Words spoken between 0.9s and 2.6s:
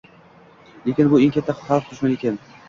bu— eng katta xalq dushmani ekan